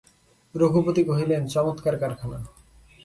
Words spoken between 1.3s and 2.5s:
চমৎকার কারখানা।